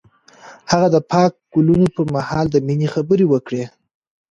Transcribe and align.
هغه 0.71 0.87
د 0.95 0.97
پاک 1.11 1.31
ګلونه 1.53 1.87
پر 1.95 2.05
مهال 2.15 2.45
د 2.51 2.55
مینې 2.67 2.87
خبرې 2.93 3.25
وکړې. 3.29 3.63